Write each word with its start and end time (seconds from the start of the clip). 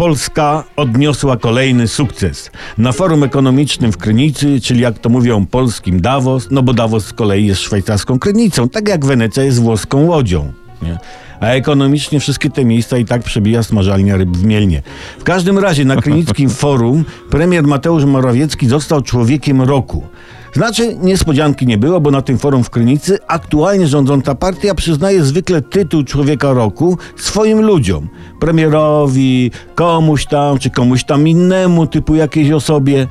Polska 0.00 0.64
odniosła 0.76 1.36
kolejny 1.36 1.88
sukces. 1.88 2.50
Na 2.78 2.92
forum 2.92 3.22
ekonomicznym 3.22 3.92
w 3.92 3.96
Krynicy, 3.96 4.60
czyli 4.60 4.80
jak 4.80 4.98
to 4.98 5.08
mówią 5.08 5.46
polskim 5.46 6.00
Davos, 6.00 6.48
no 6.50 6.62
bo 6.62 6.72
Davos 6.72 7.04
z 7.06 7.12
kolei 7.12 7.46
jest 7.46 7.60
szwajcarską 7.60 8.18
Krynicą, 8.18 8.68
tak 8.68 8.88
jak 8.88 9.04
Wenecja 9.04 9.44
jest 9.44 9.62
włoską 9.62 10.06
Łodzią. 10.06 10.52
Nie? 10.82 10.98
A 11.40 11.46
ekonomicznie 11.46 12.20
wszystkie 12.20 12.50
te 12.50 12.64
miejsca 12.64 12.98
i 12.98 13.04
tak 13.04 13.22
przebija 13.22 13.62
smażalnia 13.62 14.16
ryb 14.16 14.30
w 14.30 14.44
Mielnie. 14.44 14.82
W 15.18 15.24
każdym 15.24 15.58
razie 15.58 15.84
na 15.84 15.96
Krynickim 15.96 16.50
Forum 16.60 17.04
premier 17.30 17.66
Mateusz 17.66 18.04
Morawiecki 18.04 18.68
został 18.68 19.02
człowiekiem 19.02 19.62
roku. 19.62 20.02
Znaczy, 20.52 20.96
niespodzianki 20.96 21.66
nie 21.66 21.78
było, 21.78 22.00
bo 22.00 22.10
na 22.10 22.22
tym 22.22 22.38
forum 22.38 22.64
w 22.64 22.70
Krynicy 22.70 23.18
aktualnie 23.26 23.86
rządząca 23.86 24.34
partia 24.34 24.74
przyznaje 24.74 25.24
zwykle 25.24 25.62
tytuł 25.62 26.04
Człowieka 26.04 26.52
Roku 26.52 26.98
swoim 27.16 27.60
ludziom. 27.60 28.08
Premierowi, 28.40 29.50
komuś 29.74 30.26
tam, 30.26 30.58
czy 30.58 30.70
komuś 30.70 31.04
tam 31.04 31.28
innemu, 31.28 31.86
typu 31.86 32.14
jakiejś 32.14 32.50
osobie. 32.50 33.06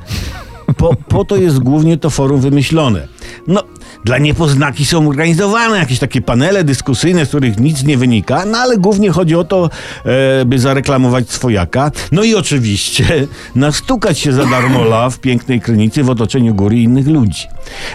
Po, 0.78 0.96
po 0.96 1.26
to 1.26 1.36
jest 1.36 1.60
głównie 1.60 1.98
to 1.98 2.10
forum 2.10 2.42
wymyślone. 2.42 3.08
No, 3.48 3.64
dla 4.06 4.18
niepoznaki 4.18 4.86
są 4.86 5.08
organizowane 5.10 5.78
jakieś 5.78 6.00
takie 6.00 6.22
panele 6.22 6.64
dyskusyjne, 6.64 7.26
z 7.26 7.30
których 7.30 7.60
nic 7.60 7.84
nie 7.84 7.98
wynika, 7.98 8.46
no 8.46 8.58
ale 8.58 8.78
głównie 8.78 9.10
chodzi 9.10 9.36
o 9.36 9.44
to, 9.44 9.70
e, 10.06 10.46
by 10.46 10.60
zareklamować 10.60 11.30
swojaka. 11.30 11.92
No 12.12 12.24
i 12.24 12.36
oczywiście 12.36 13.28
nastukać 13.56 14.20
się 14.20 14.34
za 14.34 14.46
darmola 14.46 15.10
w 15.10 15.20
pięknej 15.20 15.62
krynicy 15.62 16.04
w 16.04 16.10
otoczeniu 16.10 16.56
góry 16.56 16.76
i 16.76 16.84
innych 16.84 17.08
ludzi. 17.08 17.48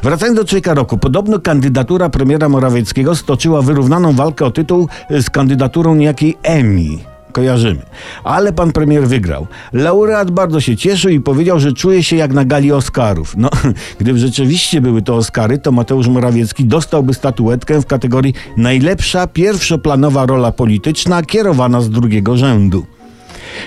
Wracając 0.03 0.39
do 0.39 0.45
Człowieka 0.45 0.75
Roku, 0.75 0.99
podobno 0.99 1.39
kandydatura 1.39 2.09
premiera 2.09 2.49
Morawieckiego 2.49 3.17
stoczyła 3.17 3.63
wyrównaną 3.63 4.13
walkę 4.13 4.45
o 4.45 4.51
tytuł 4.51 4.89
z 5.11 5.31
kandydaturą 5.31 5.95
niejakiej 5.95 6.37
Emi 6.43 7.14
kojarzymy. 7.35 7.83
Ale 8.25 8.53
pan 8.53 8.73
premier 8.73 9.09
wygrał. 9.09 9.47
Laureat 9.73 10.31
bardzo 10.31 10.61
się 10.61 10.77
cieszył 10.77 11.11
i 11.11 11.21
powiedział, 11.21 11.61
że 11.61 11.73
czuje 11.73 12.03
się 12.03 12.17
jak 12.17 12.33
na 12.33 12.45
gali 12.45 12.73
Oscarów. 12.73 13.35
No, 13.37 13.51
gdyby 14.01 14.19
rzeczywiście 14.19 14.81
były 14.81 15.03
to 15.03 15.17
Oscary, 15.17 15.59
to 15.59 15.73
Mateusz 15.73 16.09
Morawiecki 16.09 16.65
dostałby 16.65 17.15
statuetkę 17.15 17.81
w 17.81 17.87
kategorii 17.87 18.35
najlepsza 18.57 19.27
pierwszoplanowa 19.27 20.27
rola 20.27 20.53
polityczna 20.53 21.23
kierowana 21.23 21.81
z 21.81 21.91
drugiego 21.91 22.37
rzędu. 22.37 22.87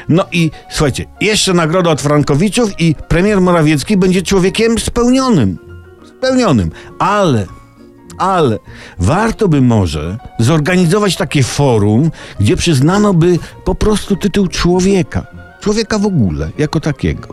No 0.10 0.26
i 0.32 0.52
słuchajcie, 0.70 1.06
jeszcze 1.22 1.54
nagroda 1.54 1.90
od 1.92 2.02
Frankowiczów 2.02 2.82
i 2.82 2.96
premier 3.08 3.42
Morawiecki 3.42 3.98
będzie 3.98 4.22
człowiekiem 4.22 4.80
spełnionym. 4.80 5.58
Spełnionym. 6.18 6.72
Ale 7.00 7.46
ale 8.18 8.60
warto 9.00 9.48
by 9.48 9.62
może 9.62 10.18
zorganizować 10.40 11.16
takie 11.16 11.44
forum, 11.44 12.12
gdzie 12.40 12.56
przyznano 12.58 13.14
by 13.14 13.40
po 13.64 13.76
prostu 13.76 14.16
tytuł 14.16 14.48
człowieka. 14.48 15.26
Człowieka 15.62 16.00
w 16.00 16.06
ogóle, 16.06 16.50
jako 16.58 16.80
takiego. 16.80 17.28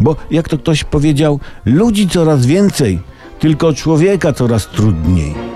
Bo 0.00 0.16
jak 0.30 0.48
to 0.48 0.58
ktoś 0.58 0.84
powiedział, 0.84 1.40
ludzi 1.64 2.08
coraz 2.08 2.46
więcej, 2.46 2.98
tylko 3.40 3.72
człowieka 3.72 4.32
coraz 4.32 4.66
trudniej. 4.68 5.51